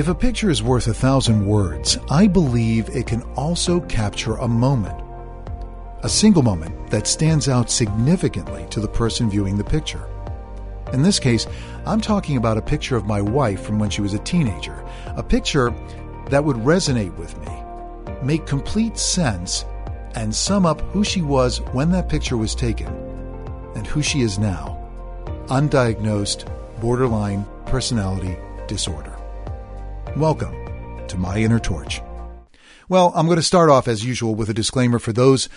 [0.00, 4.48] If a picture is worth a thousand words, I believe it can also capture a
[4.48, 4.98] moment.
[6.02, 10.08] A single moment that stands out significantly to the person viewing the picture.
[10.94, 11.46] In this case,
[11.84, 14.82] I'm talking about a picture of my wife from when she was a teenager.
[15.16, 15.70] A picture
[16.30, 19.66] that would resonate with me, make complete sense,
[20.14, 22.88] and sum up who she was when that picture was taken
[23.74, 24.78] and who she is now.
[25.48, 29.09] Undiagnosed borderline personality disorder.
[30.16, 32.02] Welcome to My Inner Torch.
[32.88, 35.48] Well, I'm going to start off as usual with a disclaimer for those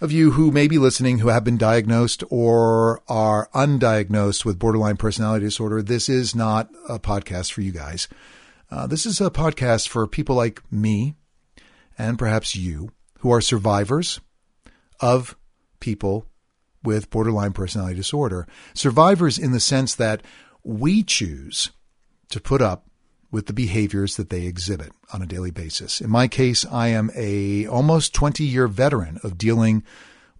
[0.00, 4.96] of you who may be listening who have been diagnosed or are undiagnosed with borderline
[4.96, 5.82] personality disorder.
[5.82, 8.08] This is not a podcast for you guys.
[8.70, 11.14] Uh, this is a podcast for people like me
[11.98, 14.20] and perhaps you who are survivors
[15.00, 15.36] of
[15.80, 16.24] people
[16.82, 18.48] with borderline personality disorder.
[18.72, 20.22] Survivors in the sense that
[20.64, 21.70] we choose
[22.30, 22.87] to put up
[23.30, 26.00] with the behaviors that they exhibit on a daily basis.
[26.00, 29.84] In my case, I am a almost 20 year veteran of dealing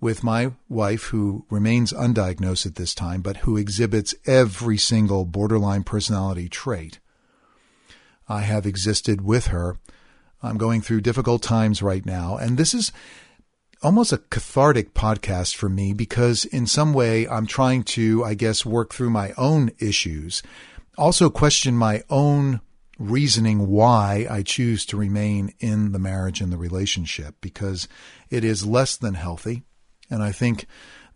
[0.01, 5.83] with my wife who remains undiagnosed at this time, but who exhibits every single borderline
[5.83, 6.99] personality trait.
[8.29, 9.77] I have existed with her.
[10.43, 12.37] I'm going through difficult times right now.
[12.37, 12.93] And this is
[13.83, 18.65] almost a cathartic podcast for me because in some way I'm trying to, I guess,
[18.65, 20.43] work through my own issues,
[20.97, 22.61] also question my own
[22.99, 27.87] reasoning why I choose to remain in the marriage and the relationship because
[28.29, 29.63] it is less than healthy.
[30.11, 30.67] And I think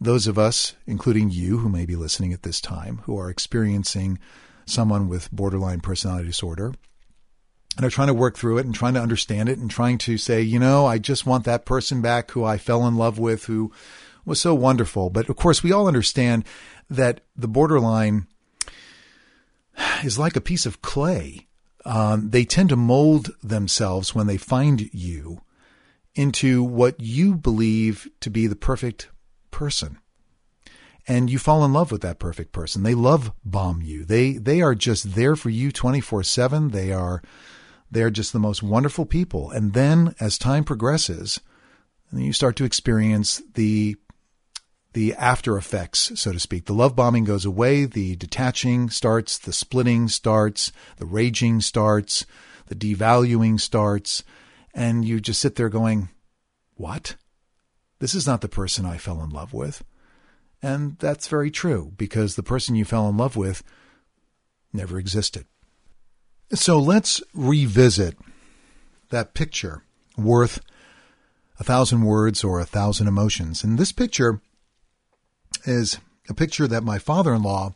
[0.00, 4.18] those of us, including you who may be listening at this time, who are experiencing
[4.64, 6.72] someone with borderline personality disorder,
[7.76, 10.18] and are trying to work through it and trying to understand it and trying to
[10.18, 13.46] say, you know, I just want that person back who I fell in love with,
[13.46, 13.72] who
[14.24, 15.10] was so wonderful.
[15.10, 16.44] But of course, we all understand
[16.90, 18.26] that the borderline
[20.04, 21.48] is like a piece of clay
[21.84, 25.42] um, they tend to mold themselves when they find you
[26.14, 29.08] into what you believe to be the perfect
[29.50, 29.98] person.
[31.08, 32.82] And you fall in love with that perfect person.
[32.82, 34.04] They love bomb you.
[34.04, 36.70] They they are just there for you 24/7.
[36.70, 37.22] They are
[37.90, 39.50] they are just the most wonderful people.
[39.50, 41.40] And then as time progresses,
[42.12, 43.96] you start to experience the
[44.92, 46.66] the after effects, so to speak.
[46.66, 52.26] The love bombing goes away, the detaching starts, the splitting starts, the raging starts,
[52.66, 54.22] the devaluing starts,
[54.74, 56.10] and you just sit there going,
[56.74, 57.16] What?
[57.98, 59.84] This is not the person I fell in love with.
[60.62, 63.62] And that's very true because the person you fell in love with
[64.72, 65.46] never existed.
[66.52, 68.16] So let's revisit
[69.10, 69.82] that picture
[70.16, 70.60] worth
[71.58, 73.64] a thousand words or a thousand emotions.
[73.64, 74.40] And this picture
[75.64, 77.74] is a picture that my father in law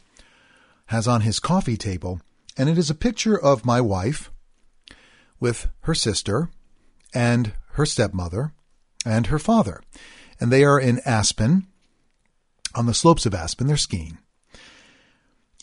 [0.86, 2.20] has on his coffee table,
[2.56, 4.30] and it is a picture of my wife
[5.40, 6.50] with her sister
[7.14, 8.52] and her stepmother
[9.04, 9.82] and her father.
[10.40, 11.66] And they are in Aspen,
[12.74, 13.66] on the slopes of Aspen.
[13.66, 14.18] They're skiing.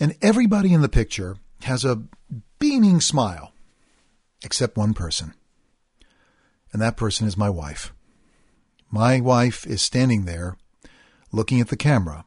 [0.01, 2.03] And everybody in the picture has a
[2.59, 3.53] beaming smile,
[4.43, 5.33] except one person.
[6.71, 7.93] And that person is my wife.
[8.89, 10.57] My wife is standing there
[11.33, 12.25] looking at the camera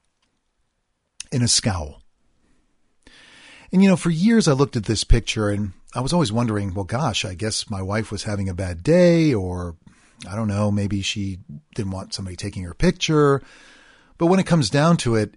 [1.33, 2.03] in a scowl.
[3.73, 6.75] And you know, for years I looked at this picture and I was always wondering,
[6.75, 9.77] well, gosh, I guess my wife was having a bad day, or
[10.29, 11.39] I don't know, maybe she
[11.75, 13.43] didn't want somebody taking her picture.
[14.19, 15.37] But when it comes down to it,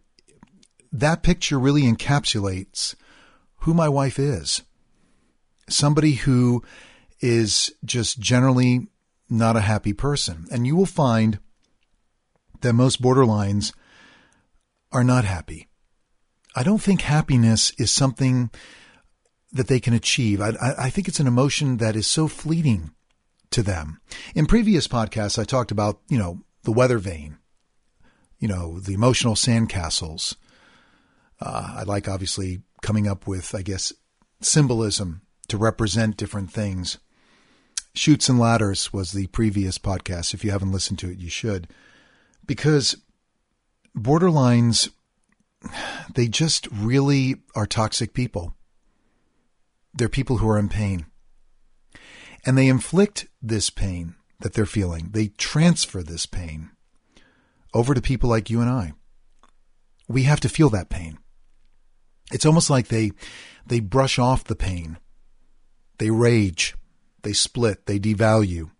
[0.91, 2.95] that picture really encapsulates
[3.59, 4.63] who my wife is.
[5.69, 6.63] Somebody who
[7.21, 8.87] is just generally
[9.29, 10.47] not a happy person.
[10.51, 11.39] And you will find
[12.61, 13.73] that most borderlines
[14.91, 15.67] are not happy.
[16.55, 18.49] I don't think happiness is something
[19.51, 20.41] that they can achieve.
[20.41, 22.91] I, I, think it's an emotion that is so fleeting
[23.51, 23.99] to them.
[24.35, 27.37] In previous podcasts, I talked about, you know, the weather vane,
[28.37, 30.35] you know, the emotional sandcastles.
[31.41, 33.93] Uh, I like obviously coming up with, I guess,
[34.41, 36.99] symbolism to represent different things.
[37.95, 40.33] Chutes and Ladders was the previous podcast.
[40.33, 41.67] If you haven't listened to it, you should
[42.49, 42.97] because
[43.95, 44.89] borderlines,
[46.15, 48.55] they just really are toxic people.
[49.93, 51.05] They're people who are in pain.
[52.43, 56.71] And they inflict this pain that they're feeling, they transfer this pain
[57.71, 58.93] over to people like you and I.
[60.07, 61.19] We have to feel that pain.
[62.31, 63.11] It's almost like they
[63.67, 64.97] they brush off the pain.
[65.99, 66.75] They rage,
[67.21, 68.71] they split, they devalue,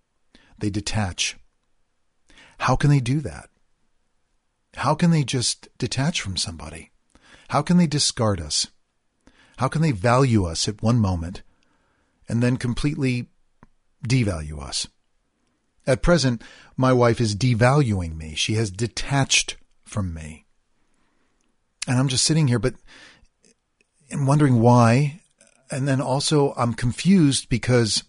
[0.57, 1.38] they detach.
[2.62, 3.50] How can they do that?
[4.75, 6.92] How can they just detach from somebody?
[7.50, 8.68] How can they discard us?
[9.57, 11.42] How can they value us at one moment
[12.30, 13.27] and then completely
[14.07, 14.88] devalue us.
[15.88, 16.44] At present,
[16.77, 18.36] my wife is devaluing me.
[18.36, 20.45] She has detached from me.
[21.88, 22.75] And I'm just sitting here, but
[24.12, 25.22] and wondering why.
[25.72, 28.04] And then also, I'm confused because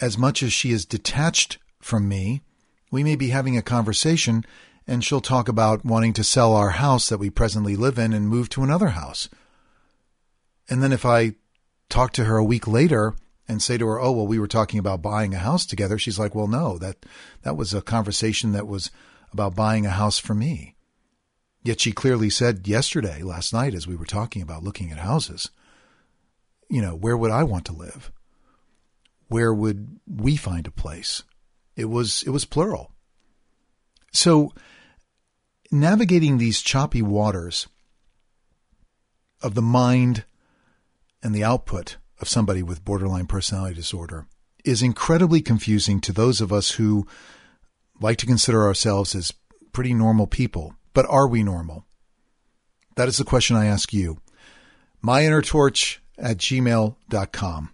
[0.00, 2.42] as much as she is detached from me,
[2.90, 4.44] we may be having a conversation
[4.86, 8.28] and she'll talk about wanting to sell our house that we presently live in and
[8.28, 9.28] move to another house.
[10.68, 11.34] And then if I
[11.88, 13.14] talk to her a week later
[13.48, 16.18] and say to her, "Oh, well, we were talking about buying a house together," she's
[16.18, 17.04] like, "Well, no, that
[17.42, 18.90] that was a conversation that was
[19.32, 20.76] about buying a house for me."
[21.62, 25.50] Yet she clearly said yesterday, last night, as we were talking about looking at houses,
[26.68, 28.10] you know, where would I want to live?
[29.28, 31.22] Where would we find a place?
[31.76, 32.92] It was it was plural.
[34.12, 34.52] So
[35.70, 37.66] navigating these choppy waters
[39.42, 40.24] of the mind
[41.22, 44.26] and the output of somebody with borderline personality disorder
[44.64, 47.06] is incredibly confusing to those of us who
[48.00, 49.32] like to consider ourselves as
[49.72, 50.74] pretty normal people.
[50.94, 51.84] But are we normal?
[52.96, 54.18] That is the question I ask you.
[55.02, 57.70] MyInnerTorch at gmail.com.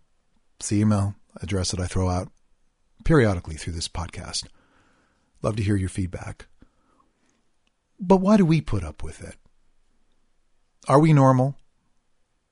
[0.58, 2.30] It's the email address that I throw out
[3.04, 4.46] periodically through this podcast.
[5.42, 6.46] Love to hear your feedback.
[8.00, 9.36] But why do we put up with it?
[10.88, 11.58] Are we normal?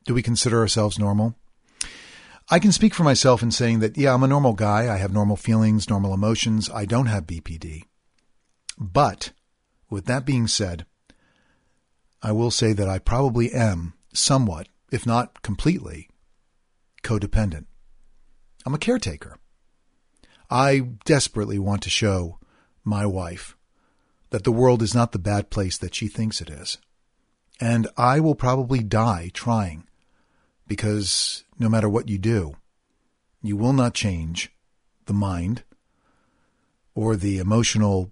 [0.04, 1.34] Do we consider ourselves normal?
[2.48, 4.92] I can speak for myself in saying that, yeah, I'm a normal guy.
[4.92, 6.70] I have normal feelings, normal emotions.
[6.70, 7.82] I don't have BPD.
[8.78, 9.32] But
[9.90, 10.86] with that being said,
[12.22, 16.08] I will say that I probably am somewhat, if not completely,
[17.02, 17.66] codependent.
[18.64, 19.38] I'm a caretaker.
[20.48, 22.38] I desperately want to show
[22.86, 23.56] my wife
[24.30, 26.78] that the world is not the bad place that she thinks it is.
[27.60, 29.84] And I will probably die trying
[30.66, 32.56] because no matter what you do,
[33.42, 34.50] you will not change
[35.06, 35.62] the mind
[36.94, 38.10] or the emotional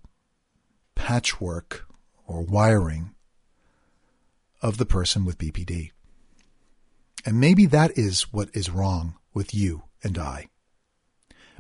[0.94, 1.86] patchwork
[2.26, 3.14] or wiring
[4.62, 5.90] of the person with BPD.
[7.26, 10.48] And maybe that is what is wrong with you and I.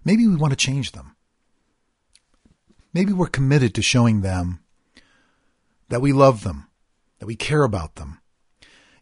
[0.04, 1.16] Maybe we want to change them.
[2.94, 4.60] Maybe we're committed to showing them
[5.88, 6.68] that we love them,
[7.18, 8.20] that we care about them.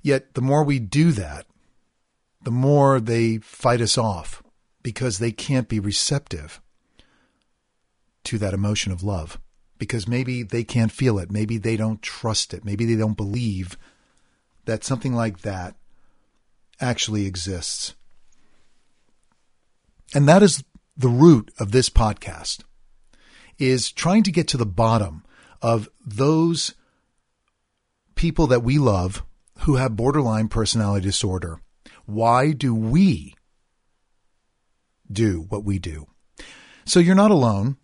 [0.00, 1.46] Yet the more we do that,
[2.42, 4.42] the more they fight us off
[4.82, 6.60] because they can't be receptive
[8.24, 9.38] to that emotion of love
[9.78, 11.30] because maybe they can't feel it.
[11.30, 12.64] Maybe they don't trust it.
[12.64, 13.76] Maybe they don't believe
[14.64, 15.76] that something like that
[16.80, 17.94] actually exists.
[20.14, 20.64] And that is
[20.96, 22.62] the root of this podcast
[23.68, 25.24] is trying to get to the bottom
[25.60, 26.74] of those
[28.14, 29.24] people that we love
[29.60, 31.60] who have borderline personality disorder
[32.06, 33.34] why do we
[35.10, 36.06] do what we do?
[36.84, 37.76] So you're not alone.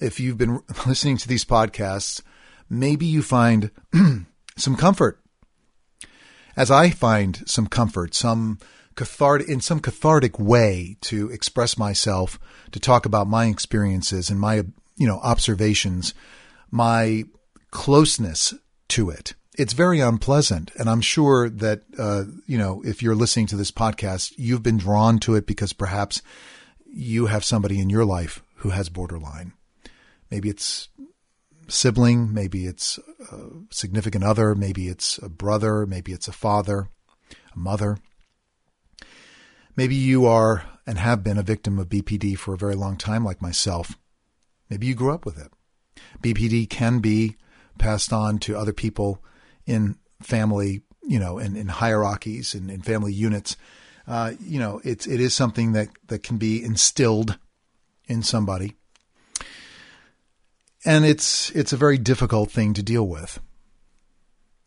[0.00, 2.22] If you've been listening to these podcasts,
[2.68, 3.70] maybe you find
[4.56, 5.20] some comfort.
[6.56, 8.58] As I find some comfort, some
[8.96, 12.38] cathartic, in some cathartic way to express myself,
[12.72, 14.64] to talk about my experiences and my,
[15.00, 16.14] you know, observations,
[16.70, 17.24] my
[17.72, 18.54] closeness
[18.90, 20.70] to it it's very unpleasant.
[20.78, 24.78] And I'm sure that, uh, you know, if you're listening to this podcast, you've been
[24.78, 26.22] drawn to it because perhaps
[26.86, 29.52] you have somebody in your life who has borderline.
[30.30, 30.88] Maybe it's
[31.68, 32.98] sibling, maybe it's
[33.30, 36.88] a significant other, maybe it's a brother, maybe it's a father,
[37.54, 37.98] a mother.
[39.76, 43.26] Maybe you are and have been a victim of BPD for a very long time,
[43.26, 43.96] like myself.
[44.70, 45.52] Maybe you grew up with it.
[46.22, 47.36] BPD can be
[47.78, 49.22] passed on to other people
[49.66, 53.56] in family, you know, in, in hierarchies and in family units.
[54.06, 57.38] Uh, you know, it's it is something that that can be instilled
[58.06, 58.74] in somebody,
[60.84, 63.40] and it's it's a very difficult thing to deal with.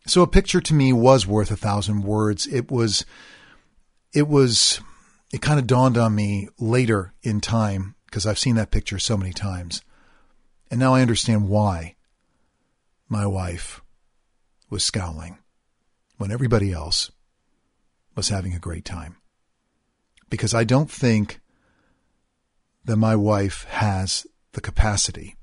[0.05, 2.45] So a picture to me was worth a thousand words.
[2.47, 3.05] It was,
[4.13, 4.81] it was,
[5.31, 9.15] it kind of dawned on me later in time because I've seen that picture so
[9.15, 9.81] many times,
[10.73, 11.97] and now I understand why
[13.07, 13.83] my wife
[14.71, 15.37] was scowling
[16.17, 17.11] when everybody else
[18.15, 19.17] was having a great time.
[20.31, 21.41] Because I don't think
[22.85, 25.35] that my wife has the capacity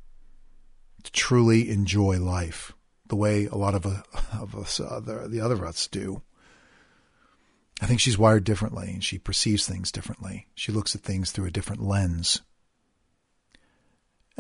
[1.05, 2.73] to truly enjoy life
[3.07, 4.03] the way a lot of, uh,
[4.37, 6.23] of us, other, the other of us do.
[7.81, 10.49] I think she's wired differently and she perceives things differently.
[10.57, 12.43] She looks at things through a different lens.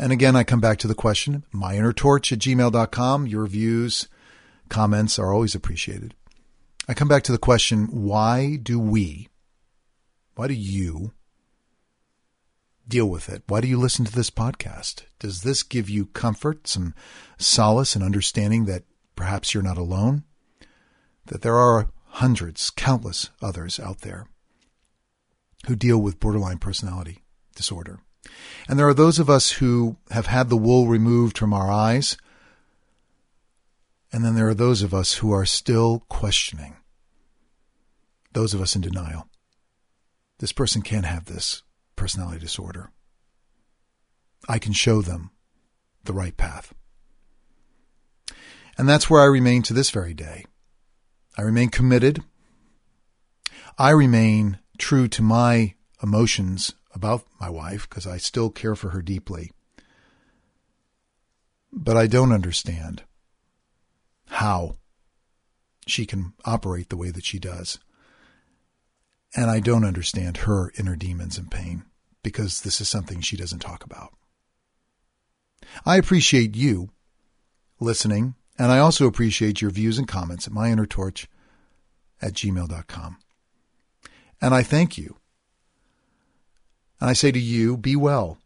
[0.00, 4.08] And again, I come back to the question, myinnertorch at gmail.com, your views,
[4.70, 6.14] Comments are always appreciated.
[6.88, 9.28] I come back to the question why do we,
[10.36, 11.12] why do you
[12.86, 13.42] deal with it?
[13.48, 15.02] Why do you listen to this podcast?
[15.18, 16.94] Does this give you comfort, some
[17.36, 18.84] solace and understanding that
[19.16, 20.22] perhaps you're not alone?
[21.26, 24.28] That there are hundreds, countless others out there
[25.66, 27.98] who deal with borderline personality disorder.
[28.68, 32.16] And there are those of us who have had the wool removed from our eyes.
[34.12, 36.76] And then there are those of us who are still questioning.
[38.32, 39.28] Those of us in denial.
[40.38, 41.62] This person can't have this
[41.96, 42.90] personality disorder.
[44.48, 45.30] I can show them
[46.04, 46.72] the right path.
[48.78, 50.44] And that's where I remain to this very day.
[51.36, 52.22] I remain committed.
[53.78, 59.02] I remain true to my emotions about my wife because I still care for her
[59.02, 59.50] deeply.
[61.72, 63.04] But I don't understand
[64.28, 64.76] how
[65.86, 67.78] she can operate the way that she does.
[69.36, 71.84] And I don't understand her inner demons and pain
[72.22, 74.12] because this is something she doesn't talk about.
[75.86, 76.90] I appreciate you
[77.78, 81.26] listening, and I also appreciate your views and comments at myinnertorch
[82.20, 83.18] at gmail.com.
[84.42, 85.19] And I thank you
[87.00, 88.38] I say to you, be well.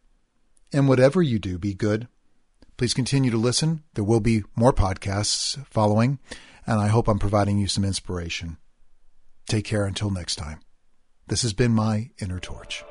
[0.73, 2.08] And whatever you do, be good.
[2.76, 3.82] Please continue to listen.
[3.94, 6.18] There will be more podcasts following,
[6.66, 8.56] and I hope I'm providing you some inspiration.
[9.46, 10.61] Take care until next time.
[11.28, 12.84] This has been my inner torch.